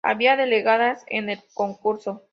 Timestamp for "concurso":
1.53-2.23